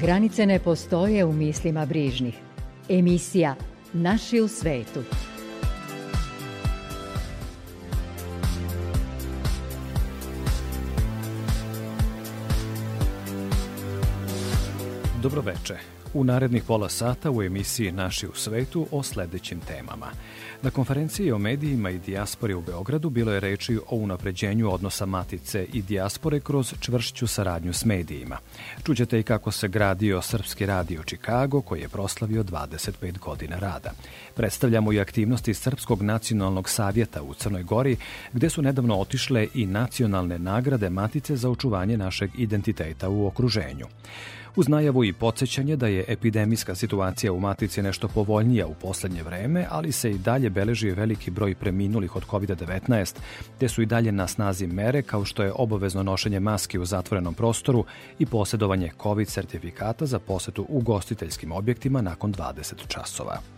[0.00, 2.34] Granice ne postoje u mislima brižnih.
[2.88, 3.54] Emisija
[3.92, 5.02] Naši u svetu.
[15.22, 15.76] Dobroveče.
[16.14, 20.06] U narednih pola sata u emisiji Naši u svetu o sledećim temama.
[20.62, 25.66] Na konferenciji o medijima i dijaspori u Beogradu bilo je reči o unapređenju odnosa matice
[25.72, 28.38] i dijaspore kroz čvršću saradnju s medijima.
[28.84, 33.92] Čućete i kako se gradio Srpski radio Čikago koji je proslavio 25 godina rada.
[34.34, 37.96] Predstavljamo i aktivnosti Srpskog nacionalnog savjeta u Crnoj Gori
[38.32, 43.86] gde su nedavno otišle i nacionalne nagrade matice za očuvanje našeg identiteta u okruženju
[44.56, 49.66] uz najavu i podsjećanje da je epidemijska situacija u Matici nešto povoljnija u poslednje vreme,
[49.70, 53.16] ali se i dalje beleži veliki broj preminulih od COVID-19,
[53.58, 57.34] te su i dalje na snazi mere kao što je obavezno nošenje maski u zatvorenom
[57.34, 57.84] prostoru
[58.18, 63.57] i posjedovanje COVID sertifikata za posetu u gostiteljskim objektima nakon 20 časova.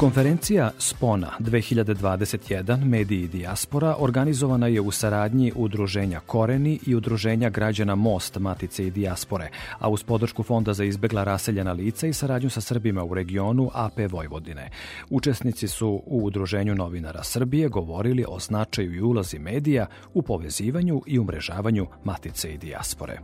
[0.00, 7.94] Konferencija Spona 2021 Mediji i dijaspora organizovana je u saradnji Udruženja Koreni i Udruženja građana
[7.94, 12.60] Most Matice i dijaspore, a uz podršku Fonda za izbegla raseljena lica i saradnju sa
[12.60, 14.70] Srbima u regionu AP Vojvodine.
[15.10, 21.18] Učesnici su u Udruženju novinara Srbije govorili o značaju i ulazi medija u povezivanju i
[21.18, 23.18] umrežavanju Matice i dijaspore.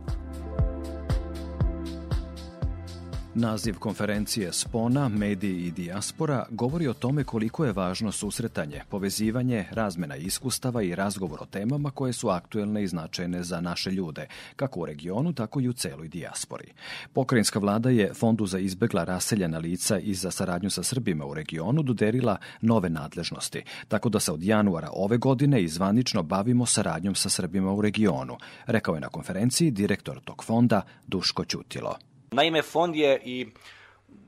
[3.39, 10.15] Naziv konferencije Spona, mediji i dijaspora govori o tome koliko je važno susretanje, povezivanje, razmena
[10.15, 14.85] iskustava i razgovor o temama koje su aktuelne i značajne za naše ljude, kako u
[14.85, 16.73] regionu, tako i u celoj dijaspori.
[17.13, 21.83] Pokrajinska vlada je Fondu za izbegla raseljena lica i za saradnju sa Srbima u regionu
[21.83, 27.73] doderila nove nadležnosti, tako da se od januara ove godine izvanično bavimo saradnjom sa Srbima
[27.73, 31.97] u regionu, rekao je na konferenciji direktor tog fonda Duško Ćutilo.
[32.31, 33.47] Naime, fond je i,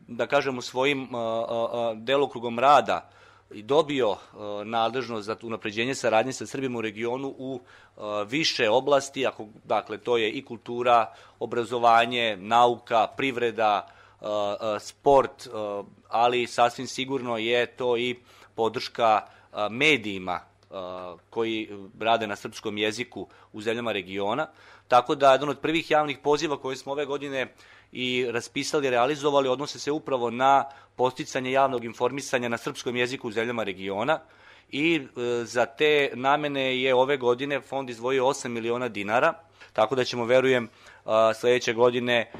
[0.07, 3.09] da kažemo, svojim uh, uh, delokrugom rada
[3.51, 4.15] i dobio
[4.65, 7.61] nadležnost za unapređenje saradnje sa Srbima u regionu u
[8.27, 13.87] više oblasti, ako, dakle, to je i kultura, obrazovanje, nauka, privreda,
[14.79, 15.47] sport,
[16.09, 18.16] ali sasvim sigurno je to i
[18.55, 19.21] podrška
[19.69, 20.48] medijima
[21.30, 21.69] koji
[22.00, 24.47] rade na srpskom jeziku u zemljama regiona.
[24.88, 27.53] Tako da jedan od prvih javnih poziva koje smo ove godine
[27.91, 30.66] i raspisali, realizovali, odnose se upravo na
[30.96, 34.19] posticanje javnog informisanja na srpskom jeziku u zemljama regiona
[34.72, 35.00] i e,
[35.46, 39.34] za te namene je ove godine fond izdvojio 8 miliona dinara,
[39.74, 40.69] tako da ćemo, verujem,
[41.35, 42.31] sledeće godine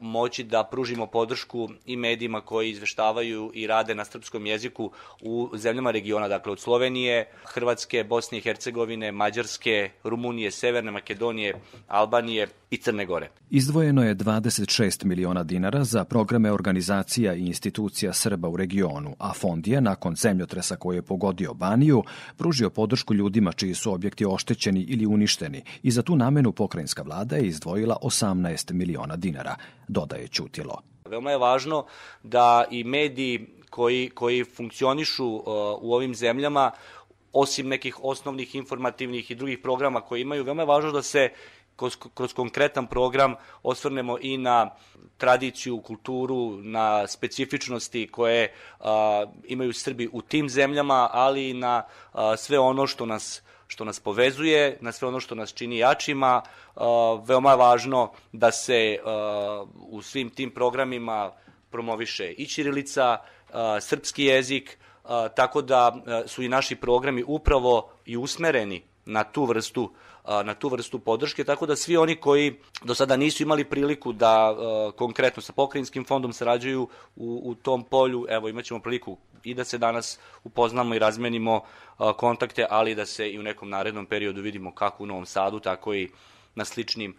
[0.00, 4.90] moći da pružimo podršku i medijima koji izveštavaju i rade na srpskom jeziku
[5.22, 11.54] u zemljama regiona, dakle od Slovenije, Hrvatske, Bosne i Hercegovine, Mađarske, Rumunije, Severne Makedonije,
[11.88, 13.30] Albanije i Crne Gore.
[13.50, 19.66] Izdvojeno je 26 miliona dinara za programe organizacija i institucija Srba u regionu, a fond
[19.66, 22.02] je, nakon zemljotresa koje je pogodio Baniju,
[22.36, 27.36] pružio podršku ljudima čiji su objekti oštećeni ili uništeni i za tu namenu pokrajinska vlada
[27.36, 29.43] je izdvojila 18 miliona dinara,
[29.88, 30.82] dodaje Ćutilo.
[31.04, 31.84] Veoma je važno
[32.22, 35.42] da i mediji koji, koji funkcionišu uh,
[35.80, 36.70] u ovim zemljama
[37.32, 41.30] osim nekih osnovnih informativnih i drugih programa koje imaju, veoma je važno da se
[41.76, 44.70] kroz, kroz konkretan program osvrnemo i na
[45.16, 51.82] tradiciju, kulturu, na specifičnosti koje a, imaju Srbi u tim zemljama, ali i na
[52.12, 56.42] a, sve ono što nas što nas povezuje, na sve ono što nas čini jačima.
[57.26, 58.98] Veoma je važno da se
[59.74, 61.32] u svim tim programima
[61.70, 63.18] promoviše i Ćirilica,
[63.80, 64.78] srpski jezik,
[65.36, 65.96] tako da
[66.26, 69.92] su i naši programi upravo i usmereni na tu vrstu
[70.24, 74.56] na tu vrstu podrške, tako da svi oni koji do sada nisu imali priliku da
[74.96, 79.78] konkretno sa pokrajinskim fondom sarađuju u, u tom polju, evo imaćemo priliku i da se
[79.78, 81.60] danas upoznamo i razmenimo
[82.16, 85.94] kontakte, ali da se i u nekom narednom periodu vidimo kako u Novom Sadu, tako
[85.94, 86.08] i
[86.54, 87.16] na sličnim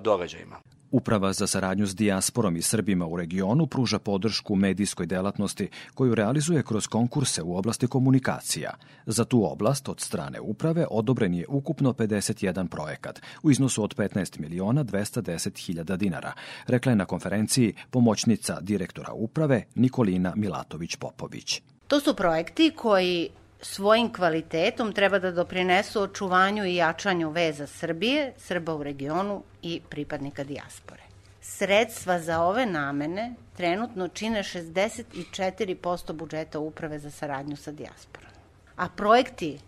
[0.00, 0.73] događajima.
[0.94, 6.62] Uprava za saradnju s dijasporom i Srbima u regionu pruža podršku medijskoj delatnosti koju realizuje
[6.62, 8.74] kroz konkurse u oblasti komunikacija.
[9.06, 14.40] Za tu oblast od strane uprave odobren je ukupno 51 projekat u iznosu od 15
[14.40, 16.32] miliona 210 hiljada dinara,
[16.66, 21.60] rekla je na konferenciji pomoćnica direktora uprave Nikolina Milatović-Popović.
[21.88, 23.28] To su projekti koji
[23.64, 30.44] svojim kvalitetom treba da doprinesu očuvanju i jačanju veza Srbije, Srba u regionu i pripadnika
[30.44, 31.02] dijaspore.
[31.40, 38.30] Sredstva za ove namene trenutno čine 64% budžeta Uprave za saradnju sa dijasporom.
[38.76, 39.58] A projekti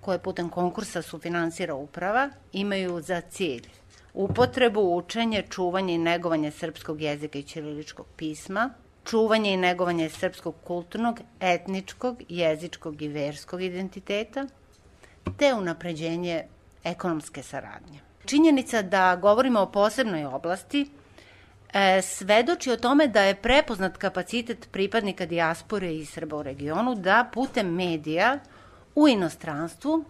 [0.00, 3.68] koje putem konkursa su finansira uprava imaju za cilj
[4.14, 8.70] upotrebu, učenje, čuvanje i negovanje srpskog jezika i ćiriličkog pisma,
[9.04, 14.46] čuvanje i negovanje srpskog kulturnog, etničkog, jezičkog i verskog identiteta,
[15.38, 16.44] te unapređenje
[16.84, 18.00] ekonomske saradnje.
[18.26, 20.90] Činjenica da govorimo o posebnoj oblasti
[21.72, 27.30] e, svedoči o tome da je prepoznat kapacitet pripadnika dijaspore i Srba u regionu da
[27.32, 28.38] putem medija
[28.94, 30.04] u inostranstvu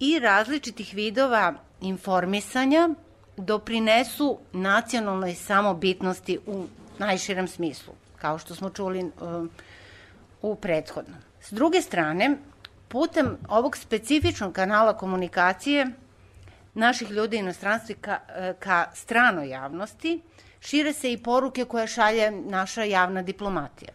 [0.00, 2.88] i različitih vidova informisanja
[3.36, 6.66] doprinesu nacionalnoj samobitnosti u
[6.98, 9.50] najširem smislu kao što smo čuli um,
[10.42, 11.18] u prethodnom.
[11.40, 12.36] S druge strane,
[12.88, 15.86] putem ovog specifičnog kanala komunikacije
[16.74, 18.18] naših ljudi inostranstvi ka,
[18.58, 20.20] ka stranoj javnosti,
[20.60, 23.92] šire se i poruke koje šalje naša javna diplomatija.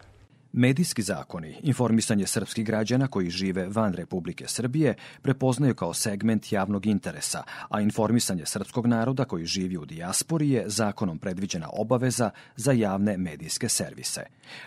[0.56, 7.42] Medijski zakoni, informisanje srpskih građana koji žive van Republike Srbije prepoznaju kao segment javnog interesa,
[7.68, 13.68] a informisanje srpskog naroda koji živi u dijaspori je zakonom predviđena obaveza za javne medijske
[13.68, 14.20] servise.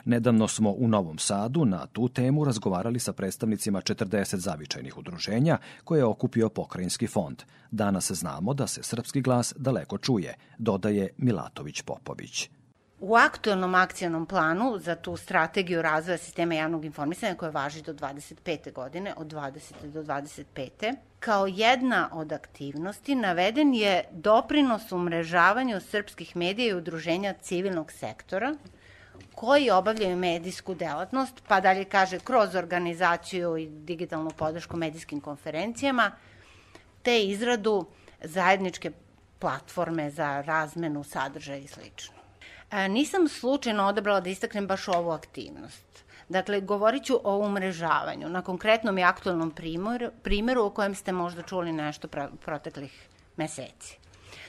[0.05, 5.99] Nedavno smo u Novom Sadu na tu temu razgovarali sa predstavnicima 40 zavičajnih udruženja koje
[5.99, 7.43] je okupio Pokrajinski fond.
[7.71, 12.49] Danas znamo da se srpski glas daleko čuje, dodaje Milatović Popović.
[12.99, 18.73] U aktuelnom akcijnom planu za tu strategiju razvoja sistema javnog informisanja koja važi do 25.
[18.73, 19.91] godine, od 20.
[19.91, 20.95] do 25.
[21.19, 28.55] Kao jedna od aktivnosti naveden je doprinos umrežavanju srpskih medija i udruženja civilnog sektora
[29.35, 36.11] koji obavljaju medijsku delatnost, pa dalje kaže kroz organizaciju i digitalnu podršku medijskim konferencijama,
[37.01, 37.85] te izradu
[38.23, 38.91] zajedničke
[39.39, 42.16] platforme za razmenu sadržaja i slično.
[42.69, 46.03] A, nisam slučajno odabrala da istaknem baš ovu aktivnost.
[46.29, 49.53] Dakle, govorit ću o umrežavanju na konkretnom i aktualnom
[50.23, 52.07] primjeru, o kojem ste možda čuli nešto
[52.45, 53.97] proteklih meseci.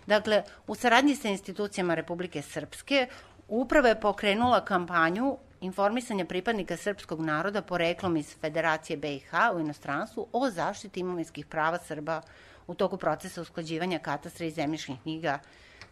[0.06, 3.06] Dakle, u saradnji sa institucijama Republike Srpske,
[3.48, 10.50] uprava je pokrenula kampanju informisanja pripadnika srpskog naroda poreklom iz Federacije BiH u inostranstvu o
[10.50, 12.22] zaštiti imovinskih prava Srba
[12.66, 15.38] u toku procesa usklađivanja katastra i zemljišnih knjiga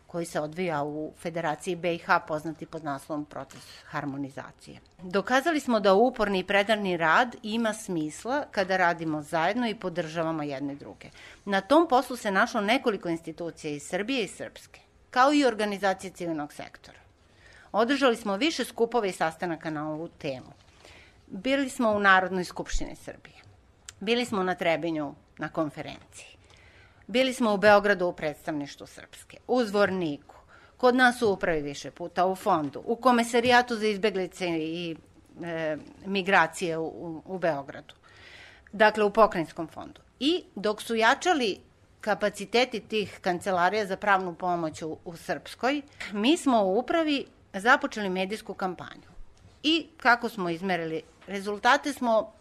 [0.06, 4.80] koji se odvija u Federaciji BiH poznati pod naslovom proces harmonizacije.
[5.02, 10.74] Dokazali smo da uporni i predarni rad ima smisla kada radimo zajedno i podržavamo jedne
[10.74, 11.08] druge.
[11.44, 14.80] Na tom poslu se našlo nekoliko institucija iz Srbije i Srpske,
[15.10, 16.98] kao i organizacije civilnog sektora.
[17.72, 20.52] Održali smo više skupova i sastanaka na ovu temu.
[21.26, 23.36] Bili smo u Narodnoj skupštini Srbije.
[24.00, 26.35] Bili smo na Trebinju na konferenciji.
[27.06, 30.36] Bili smo u Beogradu u predstavništu Srpske, u Zvorniku,
[30.76, 34.96] kod nas u upravi više puta, u fondu, u komesarijatu za izbeglice i
[35.44, 35.76] e,
[36.06, 37.94] migracije u, u Beogradu.
[38.72, 40.00] Dakle, u pokrajinskom fondu.
[40.20, 41.58] I dok su jačali
[42.00, 45.82] kapaciteti tih kancelarija za pravnu pomoć u, u Srpskoj,
[46.12, 49.10] mi smo u upravi započeli medijsku kampanju.
[49.62, 52.32] I kako smo izmerili rezultate smo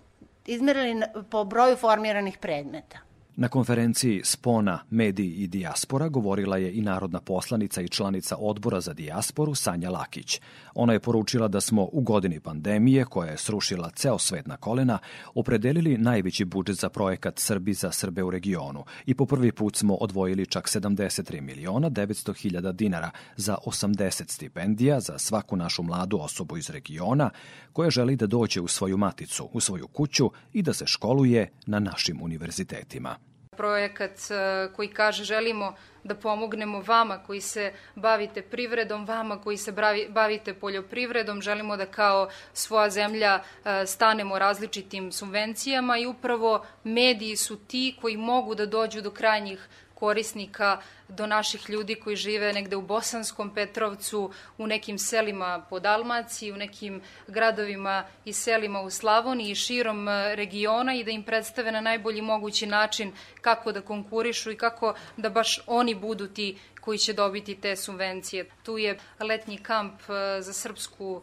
[0.46, 3.00] izmerili po broju formiranih predmeta.
[3.38, 8.94] Na konferenciji Spona, mediji i dijaspora govorila je i narodna poslanica i članica odbora za
[8.94, 10.42] dijasporu Sanja Lakić.
[10.76, 15.00] Ona je poručila da smo u godini pandemije, koja je srušila ceo svet na kolena,
[15.34, 19.96] opredelili najveći budžet za projekat Srbi za Srbe u regionu i po prvi put smo
[19.96, 26.58] odvojili čak 73 miliona 900 hiljada dinara za 80 stipendija za svaku našu mladu osobu
[26.58, 27.30] iz regiona
[27.74, 31.80] koja želi da dođe u svoju maticu, u svoju kuću i da se školuje na
[31.80, 33.16] našim univerzitetima
[33.58, 39.74] projekat e, koji kaže želimo da pomognemo vama koji se bavite privredom, vama koji se
[40.10, 47.56] bavite poljoprivredom, želimo da kao svoja zemlja e, stanemo različitim subvencijama i upravo mediji su
[47.56, 52.82] ti koji mogu da dođu do krajnjih korisnika do naših ljudi koji žive negde u
[52.82, 59.56] Bosanskom Petrovcu, u nekim selima po Dalmaciji, u nekim gradovima i selima u Slavoniji i
[59.56, 64.58] širom e, regiona i da im predstave na najbolji mogući način kako da konkurišu i
[64.58, 68.46] kako da baš oni budu ti koji će dobiti te subvencije.
[68.64, 71.22] Tu je letnji kamp e, za srpsku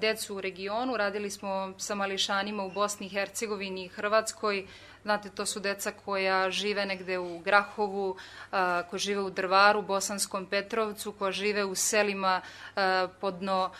[0.00, 0.96] decu u regionu.
[0.96, 4.66] Radili smo sa mališanima u Bosni i Hercegovini i Hrvatskoj.
[5.02, 8.16] Znate, to su deca koja žive negde u Grahovu,
[8.50, 12.40] koja žive u Drvaru, Bosanskom Petrovcu, koja žive u selima
[13.20, 13.70] podno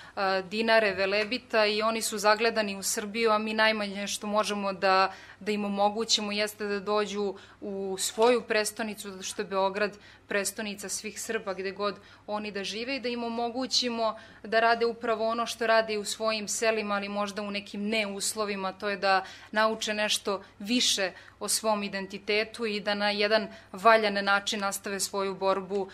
[0.51, 5.53] Dinare, Velebita i oni su zagledani u Srbiju, a mi najmanje što možemo da, da
[5.53, 9.99] im omogućimo jeste da dođu u svoju prestonicu, što je Beograd
[10.33, 11.97] prestonica svih Srba gde god
[12.27, 16.49] oni da žive i da im omogućimo da rade upravo ono što rade u svojim
[16.49, 22.67] selima, ali možda u nekim neuslovima, to je da nauče nešto više o svom identitetu
[22.67, 25.89] i da na jedan valjan način nastave svoju borbu uh,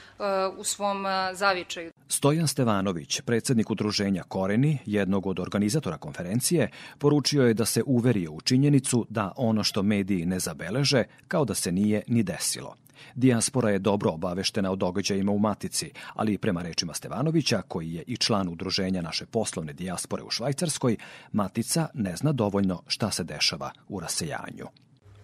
[0.56, 1.92] u svom uh, zavičaju.
[2.08, 8.40] Stojan Stevanović, predsednik udruženja Koreni, jednog od organizatora konferencije, poručio je da se uveri u
[8.40, 12.76] činjenicu da ono što mediji ne zabeleže, kao da se nije ni desilo.
[13.14, 18.16] Dijaspora je dobro obaveštena o događajima u Matici, ali prema rečima Stevanovića, koji je i
[18.16, 20.96] član udruženja naše poslovne dijaspore u Švajcarskoj,
[21.32, 24.66] Matica ne zna dovoljno šta se dešava u rasejanju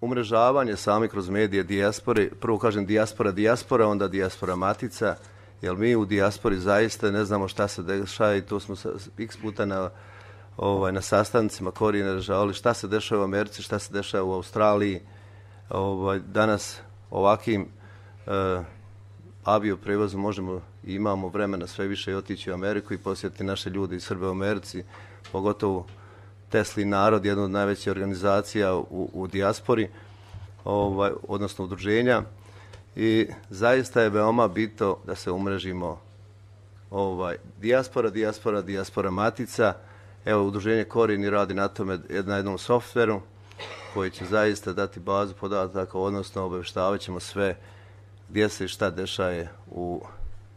[0.04, 5.16] umrežavanje sami kroz medije dijaspore, prvo kažem dijaspora, dijaspora, onda dijaspora matica,
[5.62, 8.74] jer mi u dijaspori zaista ne znamo šta se dešava i to smo
[9.18, 9.90] x puta na,
[10.56, 15.00] ovaj, na sastancima korijene ražavali šta se dešava u Americi, šta se dešava u Australiji.
[15.70, 17.66] Ovaj, danas ovakvim
[18.26, 18.64] uh,
[19.44, 23.70] avio prevozom možemo i imamo vremena sve više i otići u Ameriku i posjetiti naše
[23.70, 24.84] ljude iz Srbe u Americi,
[25.32, 25.86] pogotovo
[26.50, 29.88] Tesli narod, jedna od najvećih organizacija u, u dijaspori,
[30.64, 32.22] ovaj, odnosno udruženja.
[32.96, 36.00] I zaista je veoma bito da se umrežimo
[36.90, 39.74] ovaj, dijaspora, dijaspora, dijaspora matica.
[40.24, 43.20] Evo, udruženje Korini radi na tome na jednom softveru
[43.94, 47.56] koji će zaista dati bazu podataka, odnosno obaveštavat sve
[48.28, 50.02] gdje se i šta dešaje u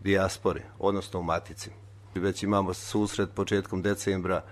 [0.04, 1.70] dijaspori, odnosno u matici.
[2.16, 4.44] Već imamo susret početkom decembra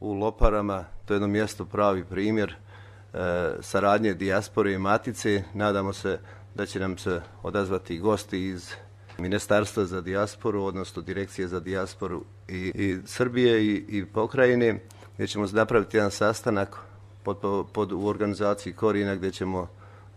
[0.00, 3.16] u Loparama, to je jedno mjesto pravi primjer e,
[3.60, 5.44] saradnje dijaspore i matice.
[5.54, 6.18] Nadamo se
[6.54, 8.72] da će nam se odazvati gosti iz
[9.18, 14.80] Ministarstva za dijasporu, odnosno Direkcije za dijasporu i, i Srbije i, i pokrajine,
[15.14, 16.87] gdje ćemo napraviti jedan sastanak
[17.34, 19.68] pod, pod, u organizaciji Korina gdje ćemo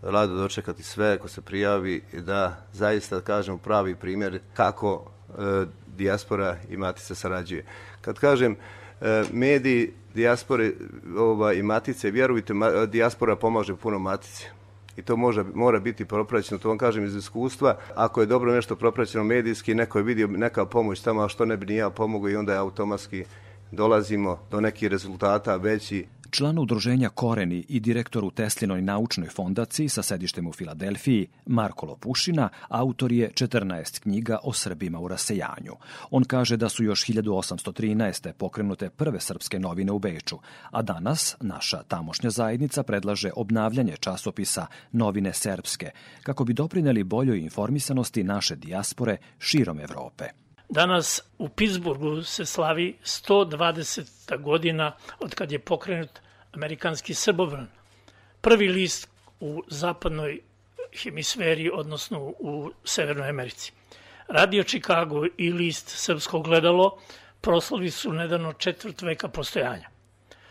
[0.01, 5.65] rado dočekati sve ako se prijavi da zaista kažemo pravi primjer kako e,
[5.97, 7.65] dijaspora i matica sarađuje.
[8.01, 8.55] Kad kažem
[9.01, 10.71] e, mediji, dijaspore
[11.17, 14.45] ovaj, i matice, vjerujte, ma, dijaspora pomaže puno matice.
[14.97, 17.77] I to može, mora biti propraćeno, to vam kažem iz iskustva.
[17.95, 21.57] Ako je dobro nešto propraćeno medijski, neko je vidio neka pomoć tamo, a što ne
[21.57, 23.25] bi ni ja pomogao i onda je automatski
[23.71, 30.01] dolazimo do nekih rezultata veći član udruženja Koreni i direktor u Teslinoj naučnoj fondaciji sa
[30.03, 35.75] sedištem u Filadelfiji, Marko Lopušina, autor je 14 knjiga o Srbima u rasejanju.
[36.11, 38.31] On kaže da su još 1813.
[38.31, 40.39] pokrenute prve srpske novine u Beču,
[40.71, 45.91] a danas naša tamošnja zajednica predlaže obnavljanje časopisa Novine Srpske,
[46.23, 50.41] kako bi doprineli boljoj informisanosti naše dijaspore širom Evrope.
[50.71, 54.41] Danas u Pittsburghu se slavi 120.
[54.41, 56.09] godina od kad je pokrenut
[56.51, 57.67] amerikanski srbobran.
[58.41, 59.09] Prvi list
[59.39, 60.39] u zapadnoj
[61.03, 63.71] hemisferi, odnosno u Severnoj Americi.
[64.27, 66.99] Radio Chicago i list Srpsko gledalo
[67.41, 69.89] proslovi su nedavno četvrt veka postojanja.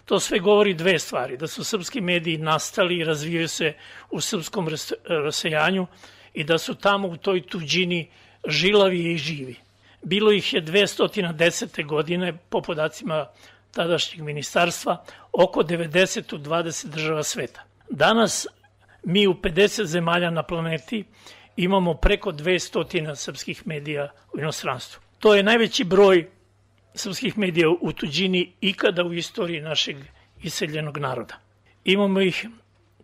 [0.04, 3.72] To sve govori dve stvari, da su srpski mediji nastali i razvijaju se
[4.10, 4.68] u srpskom
[5.08, 5.86] rasejanju
[6.34, 8.10] i da su tamo u toj tuđini
[8.48, 9.69] žilavi i živi.
[10.02, 11.86] Bilo ih je 210.
[11.86, 13.26] godine, po podacima
[13.70, 17.62] tadašnjeg ministarstva, oko 90 u 20 država sveta.
[17.90, 18.46] Danas
[19.04, 21.04] mi u 50 zemalja na planeti
[21.56, 25.02] imamo preko 200 srpskih medija u inostranstvu.
[25.18, 26.28] To je najveći broj
[26.94, 29.96] srpskih medija u tuđini ikada u istoriji našeg
[30.42, 31.34] iseljenog naroda.
[31.84, 32.46] Imamo ih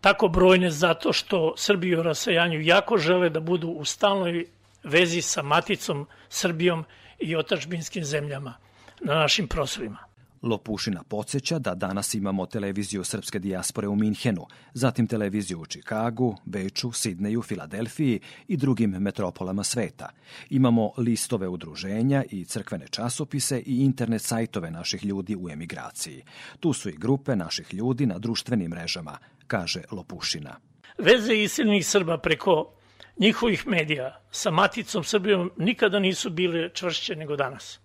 [0.01, 4.47] tako brojne zato što Srbi u rasajanju jako žele da budu u stalnoj
[4.87, 6.85] vezi sa maticom Srbijom
[7.19, 8.55] i otačbinskim zemljama
[9.01, 9.99] na našim prostorima.
[10.43, 16.93] Lopušina podsjeća da danas imamo televiziju srpske dijaspore u Minhenu, zatim televiziju u Čikagu, Beču,
[16.93, 20.09] Sidneju, Filadelfiji i drugim metropolama sveta.
[20.51, 26.23] Imamo listove udruženja i crkvene časopise i internet sajtove naših ljudi u emigraciji.
[26.61, 30.57] Tu su i grupe naših ljudi na društvenim mrežama, kaže Lopušina.
[30.99, 32.76] Veze iseljenih Srba preko
[33.19, 37.81] njihovih medija sa Maticom Srbijom nikada nisu bile čvršće nego danas.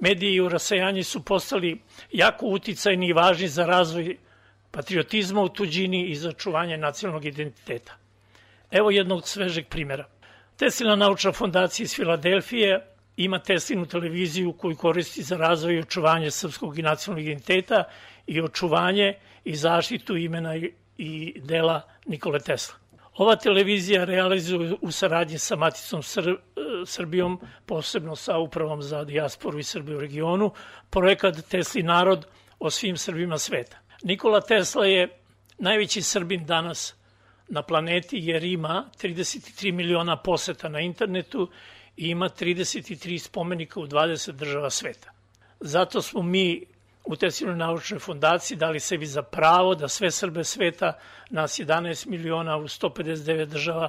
[0.00, 1.80] Mediji u rasajanju su postali
[2.12, 4.16] jako uticajni i važni za razvoj
[4.70, 7.96] patriotizma u tuđini i za čuvanje nacionalnog identiteta.
[8.70, 10.04] Evo jednog svežeg primjera.
[10.56, 12.86] Teslina naučna fondacija iz Filadelfije
[13.16, 17.84] ima Teslinu televiziju koju koristi za razvoj i očuvanje srpskog i nacionalnog identiteta
[18.26, 20.56] i očuvanje i zaštitu imena
[20.98, 22.85] i dela Nikole Tesla.
[23.16, 26.36] Ova televizija realizuje u saradnji sa Maticom Sr
[26.86, 30.50] Srbijom, posebno sa Upravom za dijasporu i Srbiju u regionu,
[30.90, 32.26] projekat Tesli narod
[32.58, 33.78] o svim Srbima sveta.
[34.02, 35.08] Nikola Tesla je
[35.58, 36.94] najveći Srbin danas
[37.48, 41.50] na planeti jer ima 33 miliona poseta na internetu
[41.96, 45.10] i ima 33 spomenika u 20 država sveta.
[45.60, 46.75] Zato smo mi
[47.06, 50.92] u Teslinoj naučnoj fondaciji dali sebi za pravo da sve Srbe sveta,
[51.30, 53.88] nas 11 miliona u 159 država,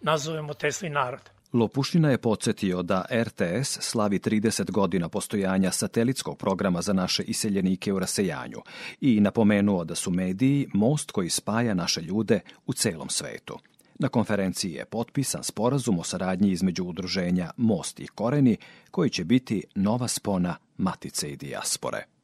[0.00, 1.20] nazovemo Tesli narod.
[1.52, 7.98] Lopušina je podsjetio da RTS slavi 30 godina postojanja satelitskog programa za naše iseljenike u
[7.98, 8.58] rasejanju
[9.00, 13.58] i napomenuo da su mediji most koji spaja naše ljude u celom svetu.
[13.98, 18.56] Na konferenciji je potpisan sporazum o saradnji između udruženja Most i Koreni,
[18.90, 22.17] koji će biti nova spona Matice i Dijaspore.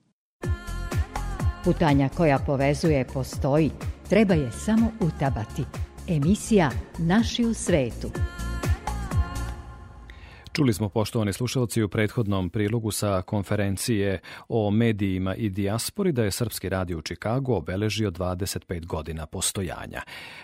[1.64, 3.70] Putanja koja povezuje postoji,
[4.08, 5.64] treba je samo utabati.
[6.08, 8.10] Emisija Naši u svetu.
[10.54, 16.30] Čuli smo, poštovani slušalci, u prethodnom prilogu sa konferencije o medijima i dijaspori da je
[16.30, 20.02] Srpski radio u Čikagu obeležio 25 godina postojanja.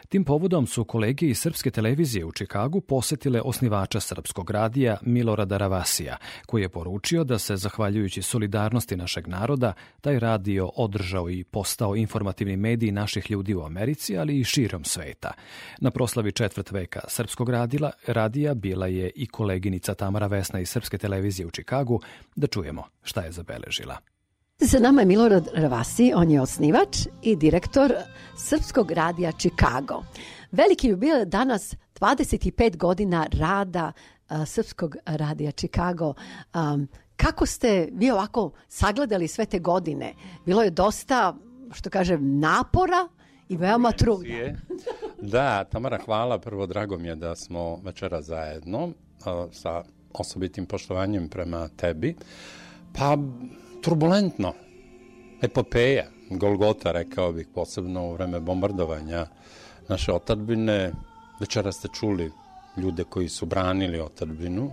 [0.09, 6.17] Tim povodom su kolege iz Srpske televizije u Čikagu posetile osnivača Srpskog radija Milorada Ravasija,
[6.47, 12.57] koji je poručio da se, zahvaljujući solidarnosti našeg naroda, taj radio održao i postao informativni
[12.57, 15.33] medij naših ljudi u Americi, ali i širom sveta.
[15.81, 20.99] Na proslavi četvrt veka Srpskog radila, radija bila je i koleginica Tamara Vesna iz Srpske
[20.99, 22.01] televizije u Čikagu,
[22.37, 23.97] da čujemo šta je zabeležila.
[24.59, 27.93] Sa nama je Milorad Ravasi, on je osnivač i direktor
[28.37, 30.03] Srpskog radija Čikago.
[30.53, 33.93] Veliki je bio danas 25 godina rada
[34.29, 36.15] a, Srpskog radija Čikago.
[36.55, 40.15] Um, kako ste vi ovako sagledali sve te godine?
[40.47, 41.35] Bilo je dosta,
[41.73, 43.09] što kažem, napora
[43.49, 44.35] i veoma trudno.
[45.23, 46.39] Da, Tamara, hvala.
[46.39, 48.93] Prvo, drago mi je da smo večera zajedno
[49.53, 52.15] sa osobitim poštovanjem prema tebi.
[52.93, 53.17] Pa,
[53.83, 54.53] turbulentno.
[55.43, 59.27] Epopeja, Golgota, rekao bih, posebno u vreme bombardovanja
[59.89, 60.93] naše otadbine.
[61.41, 62.31] Večera ste čuli
[62.77, 64.71] ljude koji su branili otadbinu,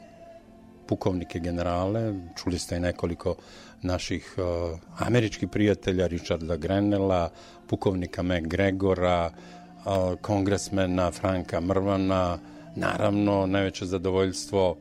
[0.87, 3.35] pukovnike generale, čuli ste i nekoliko
[3.81, 7.29] naših uh, američkih prijatelja, Richarda Grenela,
[7.67, 12.39] pukovnika McGregora, uh, kongresmena Franka Mrvana,
[12.77, 14.77] naravno najveće zadovoljstvo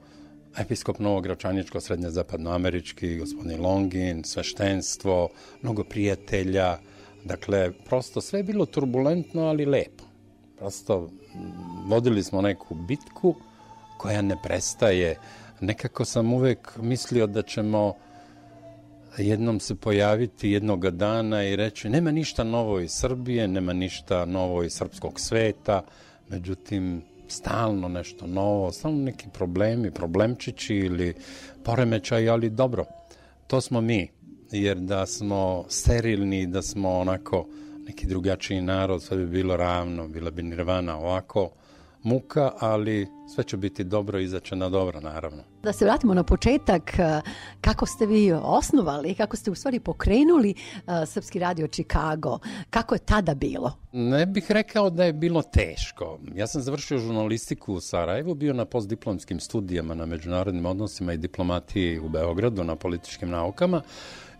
[0.59, 5.29] episkop Novogračaničko, srednje zapadnoamerički, gospodin Longin, sveštenstvo,
[5.63, 6.79] mnogo prijatelja,
[7.25, 10.05] dakle, prosto sve je bilo turbulentno, ali lepo.
[10.59, 11.11] Prosto
[11.87, 13.35] vodili smo neku bitku
[13.99, 15.19] koja ne prestaje.
[15.61, 17.95] Nekako sam uvek mislio da ćemo
[19.19, 24.63] jednom se pojaviti jednoga dana i reći nema ništa novo iz Srbije, nema ništa novo
[24.63, 25.83] iz srpskog sveta,
[26.29, 31.15] međutim stalno nešto novo, stalno neki problemi, problemčići ili
[31.65, 32.85] poremećaj, ali dobro,
[33.47, 34.11] to smo mi,
[34.51, 37.47] jer da smo sterilni, da smo onako
[37.87, 41.51] neki drugačiji narod, sve bi bilo ravno, bila bi nirvana ovako,
[42.07, 45.43] muka, ali sve će biti dobro, izaće na dobro, naravno.
[45.63, 47.21] Da se vratimo na početak, eh,
[47.61, 52.39] kako ste vi osnovali, kako ste u stvari pokrenuli uh, Srpski radio Chicago,
[52.71, 53.73] kako je tada bilo?
[53.93, 56.19] Ne bih rekao da je bilo teško.
[56.35, 61.99] Ja sam završio žurnalistiku u Sarajevu, bio na postdiplomskim studijama na međunarodnim odnosima i diplomatiji
[61.99, 63.83] u Beogradu na političkim naukama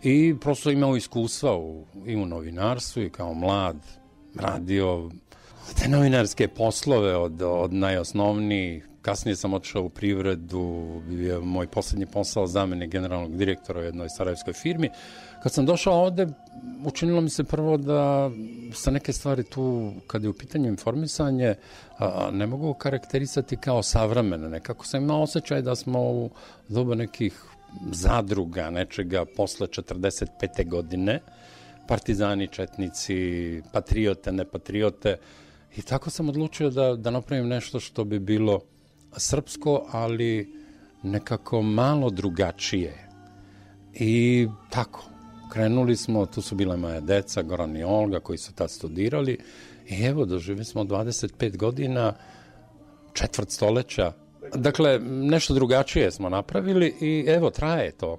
[0.03, 3.77] i prosto imao iskustva u, i u novinarstvu i kao mlad
[4.35, 5.09] radio
[5.75, 8.87] te novinarske poslove od, od najosnovnijih.
[9.01, 14.53] Kasnije sam otišao u privredu, bio moj poslednji posao zamene generalnog direktora u jednoj sarajevskoj
[14.53, 14.89] firmi.
[15.43, 16.27] Kad sam došao ovde,
[16.85, 18.31] učinilo mi se prvo da
[18.73, 21.55] sa neke stvari tu, kad je u pitanju informisanje,
[22.31, 24.49] ne mogu karakterisati kao savremene.
[24.49, 26.29] Nekako sam imao osjećaj da smo u
[26.67, 27.43] doba nekih
[27.91, 30.69] zadruga, nečega posle 45.
[30.69, 31.19] godine,
[31.87, 35.17] partizani, četnici, patriote, nepatriote,
[35.77, 38.59] I tako sam odlučio da, da napravim nešto što bi bilo
[39.17, 40.53] srpsko, ali
[41.03, 43.09] nekako malo drugačije.
[43.93, 45.09] I tako,
[45.51, 49.37] krenuli smo, tu su bile moje deca, Goran i Olga, koji su tad studirali,
[49.87, 52.13] i evo, doživili smo 25 godina
[53.13, 54.11] četvrt stoleća.
[54.55, 58.17] Dakle, nešto drugačije smo napravili i evo, traje to.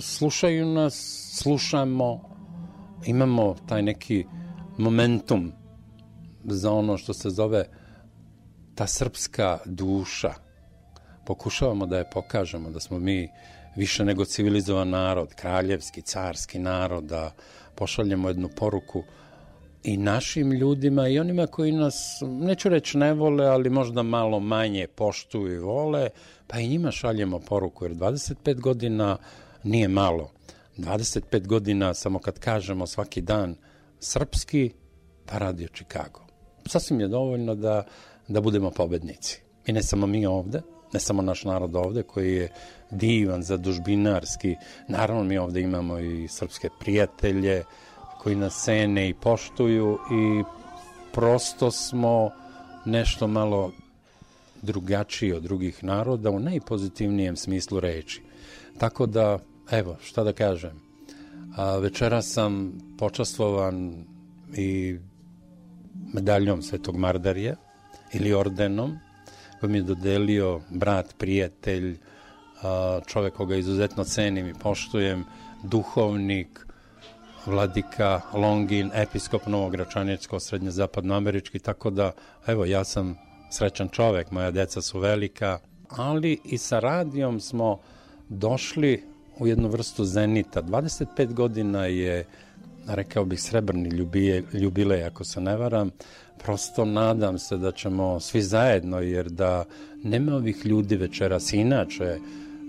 [0.00, 2.20] Slušaju nas, slušamo,
[3.06, 4.24] imamo taj neki
[4.78, 5.52] momentum
[6.44, 7.64] za ono što se zove
[8.74, 10.34] ta srpska duša.
[11.26, 13.28] Pokušavamo da je pokažemo, da smo mi
[13.76, 17.32] više nego civilizovan narod, kraljevski, carski narod, da
[17.74, 19.02] pošaljemo jednu poruku
[19.84, 24.86] i našim ljudima i onima koji nas, neću reći ne vole, ali možda malo manje
[24.86, 26.08] poštuju i vole,
[26.46, 29.16] pa i njima šaljemo poruku, jer 25 godina
[29.62, 30.30] nije malo.
[30.78, 33.56] 25 godina, samo kad kažemo svaki dan
[34.00, 34.72] srpski,
[35.26, 36.21] pa radio Chicago.
[36.66, 37.84] Sasvim je dovoljno da,
[38.28, 39.40] da budemo pobednici.
[39.66, 42.52] I ne samo mi ovde, ne samo naš narod ovde koji je
[42.90, 44.56] divan, zadužbinarski.
[44.88, 47.64] Naravno mi ovde imamo i srpske prijatelje
[48.18, 50.44] koji nas cene i poštuju i
[51.12, 52.30] prosto smo
[52.84, 53.72] nešto malo
[54.62, 58.22] drugačiji od drugih naroda u najpozitivnijem smislu reči.
[58.78, 59.38] Tako da,
[59.70, 60.80] evo, šta da kažem,
[61.56, 64.04] a, večera sam počastvovan
[64.56, 64.98] i
[66.12, 67.54] medaljom Svetog Mardarija
[68.12, 68.98] ili ordenom
[69.60, 71.98] koji mi je dodelio brat, prijatelj,
[73.06, 75.24] čovek koga izuzetno cenim i poštujem,
[75.62, 76.66] duhovnik,
[77.46, 82.12] vladika Longin, episkop Novogračanjecko, srednje-zapadnoamerički, tako da,
[82.46, 83.18] evo, ja sam
[83.50, 87.80] srećan čovek, moja deca su velika, ali i sa radijom smo
[88.28, 89.04] došli
[89.38, 90.62] u jednu vrstu zenita.
[90.62, 92.26] 25 godina je,
[92.86, 95.90] rekao bih, srebrni ljubije, ljubile, ako se ne varam,
[96.38, 99.64] prosto nadam se da ćemo svi zajedno, jer da
[100.02, 102.18] nema ovih ljudi večeras inače,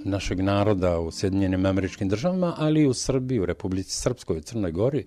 [0.05, 4.71] našeg naroda u Sjedinjenim američkim državama, ali i u Srbiji, u Republici Srpskoj, u Crnoj
[4.71, 5.05] Gori,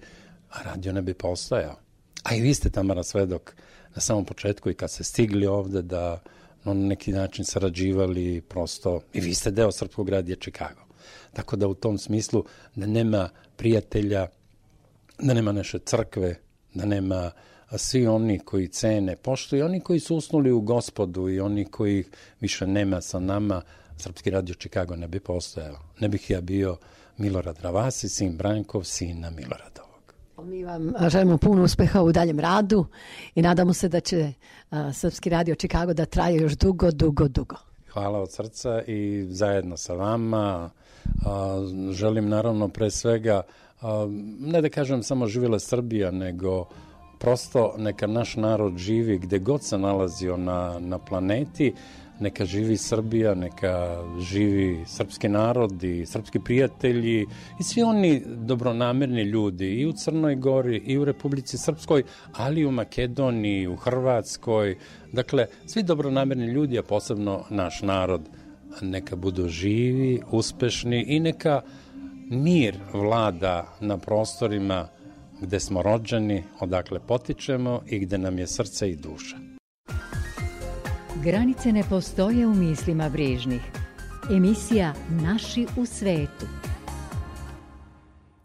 [0.51, 1.77] a radio ne bi postojao.
[2.23, 3.55] A i vi ste, Tamara, svedok
[3.95, 6.23] na samom početku i kad ste stigli ovde da
[6.65, 10.87] na neki način sarađivali prosto, i vi ste deo Srpskog radija Čikago.
[11.33, 14.27] Tako da u tom smislu da nema prijatelja,
[15.19, 16.35] da nema naše crkve,
[16.75, 17.31] da nema
[17.77, 22.05] svi oni koji cene poštuju, oni koji su usnuli u gospodu i oni koji
[22.41, 23.63] više nema sa nama,
[23.99, 25.79] Srpski radio Čikago ne bi postojao.
[26.01, 26.77] Ne bih ja bio
[27.17, 30.15] Milorad Ravasi, sin Brankov, sina Miloradovog.
[30.43, 32.87] Mi vam želimo puno uspeha u daljem radu
[33.35, 34.33] i nadamo se da će
[34.95, 37.57] Srpski radio Čikago da traje još dugo, dugo, dugo.
[37.97, 40.71] Hvala od srca i zajedno sa vama.
[41.27, 41.59] A,
[41.91, 43.43] želim naravno pre svega,
[43.81, 44.07] a,
[44.41, 46.65] ne da kažem samo živjela Srbija, nego
[47.19, 51.75] prosto neka naš narod živi gde god se nalazio na, na planeti,
[52.21, 57.27] neka živi Srbija, neka živi srpski narod i srpski prijatelji
[57.61, 62.03] i svi oni dobronamerni ljudi i u Crnoj Gori i u Republici Srpskoj,
[62.33, 64.77] ali i u Makedoniji, u Hrvatskoj.
[65.13, 68.23] Dakle, svi dobronamerni ljudi, a posebno naš narod,
[68.81, 71.61] neka budu živi, uspešni i neka
[72.31, 74.89] mir vlada na prostorima
[75.41, 79.37] gde smo rođeni, odakle potičemo i gde nam je srce i duša.
[81.27, 83.61] Granice ne postoje u mislima brižnih.
[84.31, 86.47] Emisija Naši u svetu.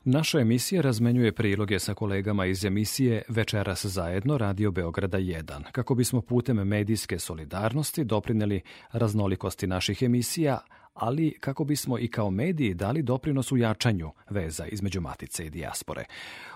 [0.04, 6.22] Naša emisija razmenjuje priloge sa kolegama iz emisije Večeras zajedno Radio Beograda 1, kako bismo
[6.22, 10.60] putem medijske solidarnosti doprineli raznolikosti naših emisija,
[10.94, 16.06] ali kako bismo i kao mediji dali doprinos u jačanju veza između Matice i dijaspore.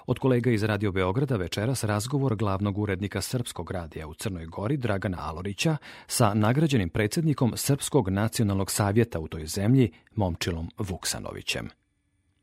[0.06, 5.18] Od kolega iz Radio Beograda večeras razgovor glavnog urednika Srpskog radija u Crnoj Gori Dragana
[5.22, 11.70] Alorića sa nagrađenim predsednikom Srpskog nacionalnog savjeta u toj zemlji Momčilom Vuksanovićem.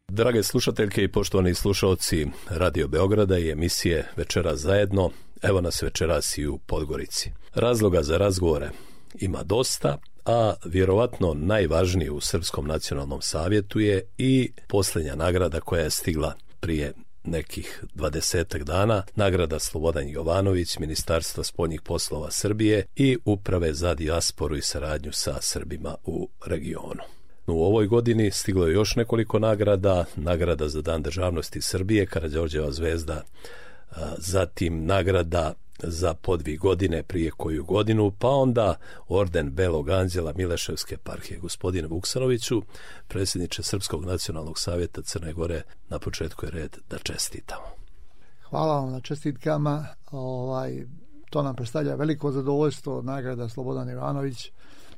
[0.08, 5.10] Drage slušateljke i poštovani slušalci Radio Beograda i emisije Večera zajedno,
[5.42, 7.30] evo nas večeras i u Podgorici.
[7.54, 8.70] Razloga za razgovore
[9.20, 15.90] ima dosta, a vjerovatno najvažniji u Srpskom nacionalnom savjetu je i posljednja nagrada koja je
[15.90, 16.92] stigla prije
[17.24, 24.62] nekih dvadesetak dana, nagrada Slobodan Jovanović, Ministarstva spoljnih poslova Srbije i Uprave za dijasporu i
[24.62, 27.02] saradnju sa Srbima u regionu.
[27.46, 33.22] U ovoj godini stiglo je još nekoliko nagrada, nagrada za Dan državnosti Srbije, Karadžorđeva zvezda,
[34.18, 38.74] zatim nagrada za podvi godine prije koju godinu, pa onda
[39.08, 41.40] orden Belog anđela Mileševske parhije.
[41.40, 42.62] Gospodine Vuksanoviću,
[43.08, 47.66] predsjedniče Srpskog nacionalnog savjeta Crne Gore, na početku je red da čestitamo.
[48.50, 49.86] Hvala vam na čestitkama.
[50.10, 50.86] Ovaj,
[51.30, 54.50] to nam predstavlja veliko zadovoljstvo nagrada Slobodan Ivanović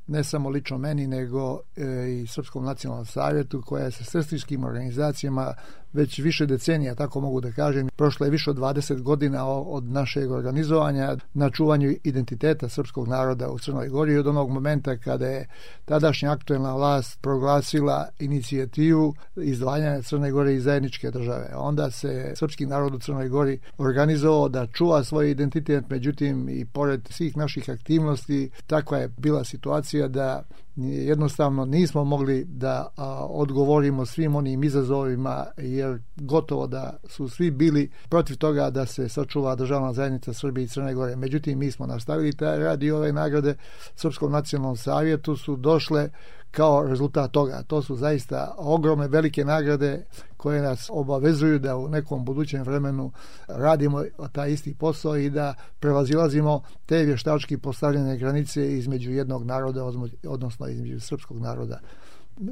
[0.07, 5.55] ne samo lično meni, nego e, i Srpskom nacionalnom savjetu koja je sa srstiškim organizacijama
[5.95, 7.89] već više decenija, tako mogu da kažem.
[7.97, 13.59] Prošlo je više od 20 godina od našeg organizovanja na čuvanju identiteta srpskog naroda u
[13.59, 15.49] Crnoj Gori od onog momenta kada je
[15.85, 21.51] tadašnja aktuelna vlast proglasila inicijativu izdvajanja Crne Gore iz zajedničke države.
[21.57, 27.09] Onda se srpski narod u Crnoj Gori organizovao da čuva svoj identitet, međutim i pored
[27.11, 30.43] svih naših aktivnosti takva je bila situacija da
[30.77, 37.91] jednostavno nismo mogli da a, odgovorimo svim onim izazovima jer gotovo da su svi bili
[38.09, 41.17] protiv toga da se sačuva državna zajednica Srbije i Crne Gore.
[41.17, 43.55] Međutim, mi smo nastavili taj rad i ove nagrade
[43.95, 46.11] Srpskom nacionalnom savjetu su došle
[46.57, 47.63] kao rezultat toga.
[47.67, 53.13] To su zaista ogromne velike nagrade koje nas obavezuju da u nekom budućem vremenu
[53.49, 59.85] radimo taj isti posao i da prevazilazimo te vještački postavljene granice između jednog naroda,
[60.29, 61.81] odnosno između srpskog naroda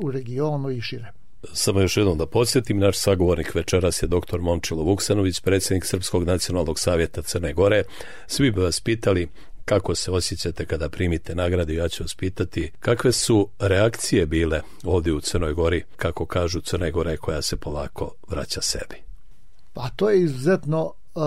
[0.03, 1.12] u regionu i šire.
[1.53, 4.41] Samo još jednom da podsjetim, naš sagovornik večeras je dr.
[4.41, 7.83] Momčilo Vuksanović, predsjednik Srpskog nacionalnog savjeta Crne Gore.
[8.27, 9.29] Svi bi vas pitali
[9.64, 15.12] kako se osjećate kada primite nagradu, ja ću vas pitati kakve su reakcije bile ovdje
[15.12, 18.96] u Crnoj Gori, kako kažu Crne Gore koja se polako vraća sebi.
[19.72, 21.22] Pa to je izuzetno uh,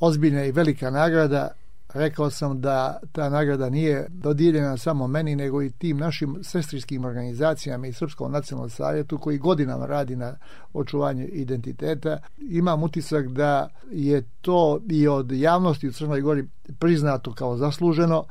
[0.00, 1.54] ozbiljna i velika nagrada
[1.94, 7.86] Rekao sam da ta nagrada nije dodijeljena samo meni, nego i tim našim sestrinskim organizacijama
[7.86, 10.36] i Srpskom nacionalnom savjetu koji godinama radi na
[10.72, 12.18] očuvanju identiteta.
[12.38, 16.48] Imam utisak da je to i od javnosti u Crnoj Gori
[16.78, 18.24] priznato kao zasluženo,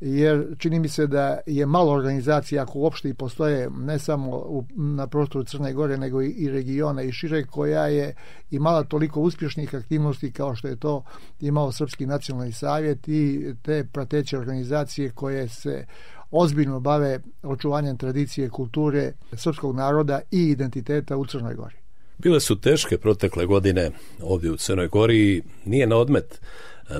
[0.00, 4.64] jer čini mi se da je malo organizacija, ako uopšte i postoje ne samo u,
[4.70, 8.14] na prostoru Crne Gore, nego i, i regiona i šire, koja je
[8.50, 11.04] imala toliko uspješnih aktivnosti kao što je to
[11.40, 15.86] imao Srpski nacionalni savjet i te prateće organizacije koje se
[16.30, 21.76] ozbiljno bave očuvanjem tradicije, kulture srpskog naroda i identiteta u Crnoj Gori.
[22.18, 23.90] Bile su teške protekle godine
[24.22, 26.40] ovdje u Crnoj Gori nije na odmet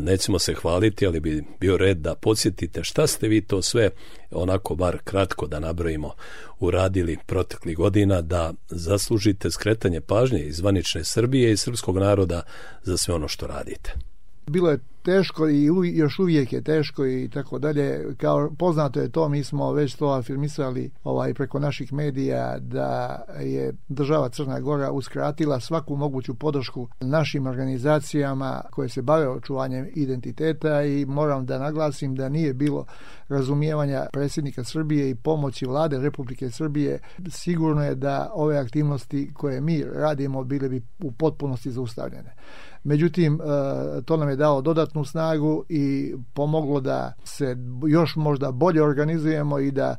[0.00, 3.90] nećemo se hvaliti, ali bi bio red da podsjetite šta ste vi to sve,
[4.30, 6.14] onako bar kratko da nabrojimo,
[6.60, 10.62] uradili proteklih godina da zaslužite skretanje pažnje iz
[11.04, 12.42] Srbije i srpskog naroda
[12.82, 14.13] za sve ono što radite.
[14.46, 18.14] Bilo je teško i još uvijek je teško i tako dalje.
[18.16, 23.72] Kao poznato je to, mi smo već to afirmisali ovaj preko naših medija da je
[23.88, 31.04] država Crna Gora uskratila svaku moguću podršku našim organizacijama koje se bave očuvanjem identiteta i
[31.06, 32.86] moram da naglasim da nije bilo
[33.28, 36.98] razumijevanja predsjednika Srbije i pomoći vlade Republike Srbije.
[37.30, 42.34] Sigurno je da ove aktivnosti koje mi radimo bile bi u potpunosti zaustavljene.
[42.84, 48.82] Međutim, e, to nam je dao dodatnu snagu i pomoglo da se još možda bolje
[48.82, 49.96] organizujemo i da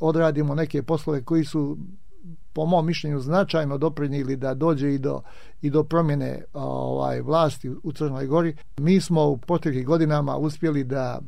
[0.00, 1.78] odradimo neke poslove koji su
[2.52, 5.22] po mom mišljenju značajno doprinili da dođe i do
[5.62, 8.56] i do promjene ovaj vlasti u Crnoj Gori.
[8.76, 11.20] Mi smo u proteklih godinama uspjeli da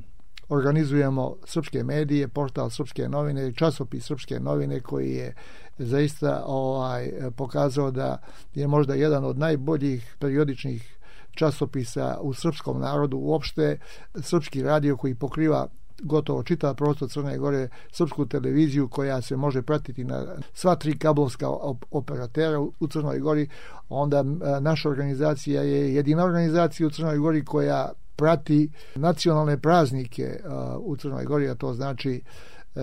[0.50, 5.34] organizujemo srpske medije, portal Srpske novine, časopis Srpske novine koji je
[5.78, 8.18] zaista ovaj pokazao da
[8.54, 10.96] je možda jedan od najboljih periodičnih
[11.30, 13.18] časopisa u srpskom narodu.
[13.18, 13.78] Uopšte
[14.20, 15.68] srpski radio koji pokriva
[16.02, 21.48] gotovo čitav prostor Crne Gore, srpsku televiziju koja se može pratiti na sva tri kablovska
[21.90, 23.48] operatera u Crnoj Gori,
[23.88, 24.22] onda
[24.60, 30.40] naša organizacija je jedina organizacija u Crnoj Gori koja prati nacionalne praznike
[30.80, 32.22] u Crnoj Gori, a to znači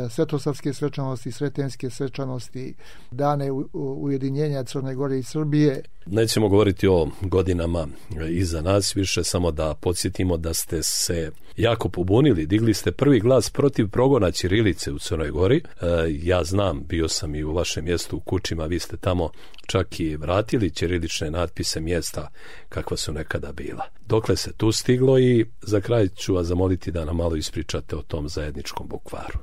[0.10, 2.76] svetosavske svečanosti, svetenske svečanosti,
[3.12, 5.82] dane ujedinjenja Crne Gore i Srbije.
[6.06, 7.88] Nećemo govoriti o godinama
[8.30, 13.50] iza nas, više samo da podsjetimo da ste se jako pobunili, digli ste prvi glas
[13.50, 15.58] protiv progona Ćirilice u Crnoj Gori.
[15.58, 15.64] E,
[16.10, 19.30] ja znam, bio sam i u vašem mjestu u Kučima, vi ste tamo
[19.68, 22.30] čak i vratili ćirilične natpise mjesta
[22.70, 23.86] kakva su nekada bila.
[24.06, 28.02] Dokle se tu stiglo i za kraj ću vas zamoliti da nam malo ispričate o
[28.02, 29.40] tom zajedničkom bukvaru.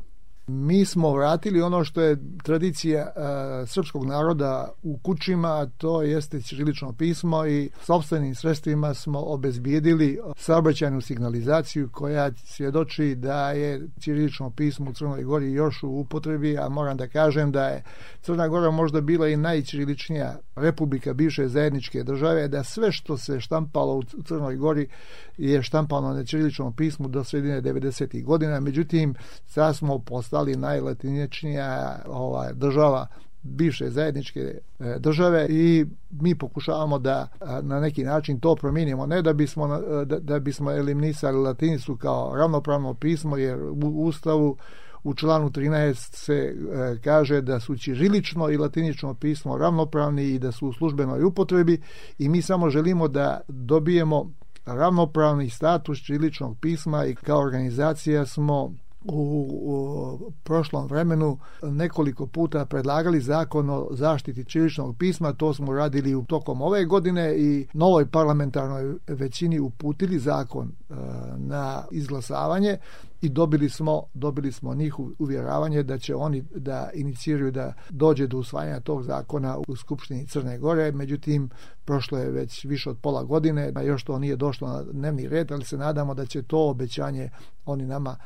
[0.47, 6.93] Mi smo vratili ono što je tradicija uh, srpskog naroda u kućima, to jeste ćirilično
[6.93, 14.95] pismo i sobstvenim sredstvima smo obezbijedili saobraćajnu signalizaciju koja svjedoči da je ćirilično pismo u
[14.95, 17.83] Crnoj Gori još u upotrebi, a moram da kažem da je
[18.23, 23.97] Crna Gora možda bila i najćiriličnija republika bivše zajedničke države, da sve što se štampalo
[23.97, 24.89] u Crnoj Gori
[25.37, 28.25] je štampano na ćiriličnom pismu do sredine 90.
[28.25, 29.15] godina, međutim,
[29.47, 29.99] sad smo
[30.35, 33.07] postali najlatinječnija ovaj, država
[33.43, 37.29] bivše zajedničke e, države i mi pokušavamo da
[37.63, 39.07] na neki način to promijenimo.
[39.07, 44.57] Ne da bismo da, da bismo eliminisali latinicu kao ravnopravno pismo jer u ustavu
[45.05, 50.53] u članu 13 se e, kaže da su ćirilično i latinično pismo ravnopravni i da
[50.53, 51.81] su u službenoj upotrebi
[52.19, 54.31] i mi samo želimo da dobijemo
[54.67, 58.73] ravnopravni status ćiriličnog pisma i kao organizacija smo
[59.05, 66.25] u, prošlom vremenu nekoliko puta predlagali zakon o zaštiti ćiriličnog pisma, to smo radili u
[66.25, 70.95] tokom ove godine i novoj parlamentarnoj većini uputili zakon e,
[71.37, 72.79] na izglasavanje
[73.21, 78.39] i dobili smo dobili smo njih uvjeravanje da će oni da iniciraju da dođe do
[78.39, 81.51] usvajanja tog zakona u Skupštini Crne Gore, međutim
[81.85, 85.65] prošlo je već više od pola godine, još to nije došlo na dnevni red, ali
[85.65, 87.31] se nadamo da će to obećanje
[87.67, 88.17] oni nama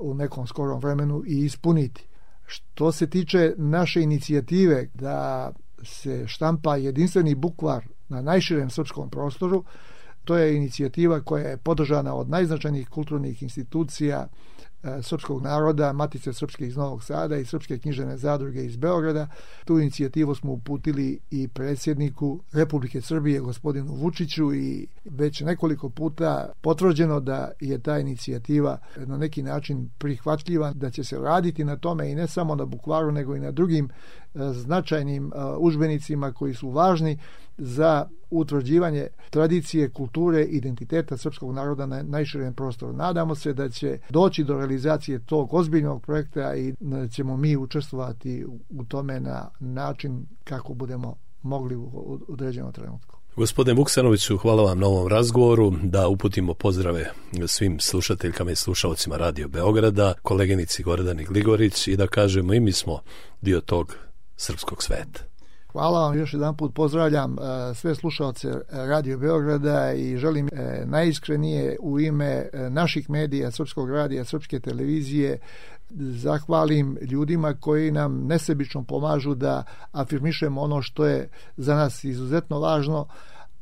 [0.00, 2.08] u nekom skorom vremenu i ispuniti.
[2.46, 9.64] Što se tiče naše inicijative da se štampa jedinstveni bukvar na najširem srpskom prostoru,
[10.24, 14.28] to je inicijativa koja je podržana od najznačajnijih kulturnih institucija
[15.02, 19.28] srpskog naroda, Matice Srpske iz Novog Sada i Srpske knjižene zadruge iz Beograda.
[19.64, 27.20] Tu inicijativu smo uputili i predsjedniku Republike Srbije, gospodinu Vučiću i već nekoliko puta potvrđeno
[27.20, 32.14] da je ta inicijativa na neki način prihvatljiva, da će se raditi na tome i
[32.14, 37.18] ne samo na bukvaru, nego i na drugim e, značajnim e, užbenicima koji su važni
[37.58, 42.92] za utvrđivanje tradicije, kulture, identiteta srpskog naroda na najširem prostoru.
[42.92, 48.44] Nadamo se da će doći do realizacije tog ozbiljnog projekta i da ćemo mi učestvovati
[48.70, 53.16] u tome na način kako budemo mogli u određenom trenutku.
[53.36, 57.10] Gospodine Vuksanoviću, hvala vam na ovom razgovoru, da uputimo pozdrave
[57.46, 63.00] svim slušateljkama i slušalcima Radio Beograda, koleginici Gordani Gligorić i da kažemo i mi smo
[63.40, 63.96] dio tog
[64.36, 65.33] srpskog sveta.
[65.74, 71.76] Hvala vam još jedan put, pozdravljam e, sve slušalce Radio Beograda i želim e, najiskrenije
[71.80, 75.38] u ime e, naših medija, Srpskog radija, Srpske televizije,
[75.90, 83.06] zahvalim ljudima koji nam nesebično pomažu da afirmišemo ono što je za nas izuzetno važno,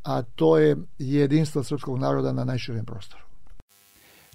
[0.02, 3.31] a to je jedinstvo srpskog naroda na najširem prostoru.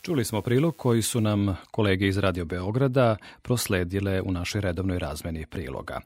[0.07, 5.45] Čuli smo prilog koji su nam kolege iz Radio Beograda prosledile u našoj redovnoj razmeni
[5.45, 6.01] priloga.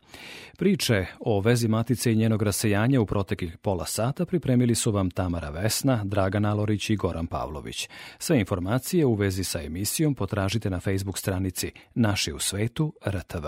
[0.57, 5.49] Priče o vezi Matice i njenog rasejanja u proteklih pola sata pripremili su vam Tamara
[5.49, 7.89] Vesna, Dragan Alorić i Goran Pavlović.
[8.19, 13.45] Sve informacije u vezi sa emisijom potražite na Facebook stranici Naši u svetu RTV.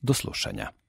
[0.00, 0.85] Do slušanja.